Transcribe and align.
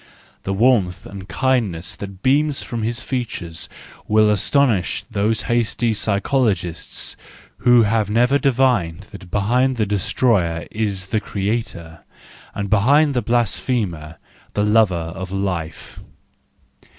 The 0.45 0.51
warmth 0.53 1.05
and 1.05 1.29
kindness 1.29 1.95
that 1.97 2.23
beam 2.23 2.51
from 2.53 2.81
his 2.81 3.01
features 3.01 3.69
will 4.07 4.31
astonish 4.31 5.03
those 5.11 5.43
hasty 5.43 5.93
psychologists 5.93 7.15
who 7.57 7.83
have 7.83 8.09
never 8.09 8.39
divined 8.39 9.01
that 9.11 9.29
behind 9.29 9.75
the 9.75 9.85
destroyer 9.85 10.65
is 10.71 11.05
the 11.13 11.19
creator, 11.19 12.03
and 12.55 12.67
behind 12.67 13.13
the 13.13 13.21
blasphemer 13.21 14.17
the 14.55 14.63
lover 14.65 14.95
of 15.15 15.31
life. 15.31 15.99